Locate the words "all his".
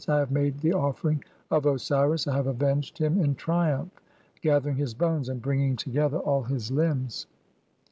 6.17-6.71